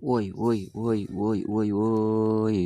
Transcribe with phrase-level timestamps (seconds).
[0.00, 2.65] 喂喂喂喂喂喂。